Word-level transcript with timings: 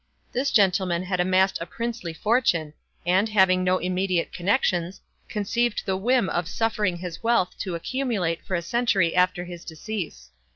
This 0.31 0.49
gentleman 0.49 1.03
had 1.03 1.19
amassed 1.19 1.59
a 1.61 1.67
princely 1.67 2.11
fortune, 2.11 2.73
and, 3.05 3.29
having 3.29 3.63
no 3.63 3.77
immediate 3.77 4.33
connections, 4.33 4.99
conceived 5.29 5.83
the 5.85 5.95
whim 5.95 6.27
of 6.27 6.47
suffering 6.47 6.97
his 6.97 7.21
wealth 7.21 7.55
to 7.59 7.75
accumulate 7.75 8.43
for 8.43 8.55
a 8.55 8.63
century 8.63 9.15
after 9.15 9.45
his 9.45 9.63
decease. 9.63 10.31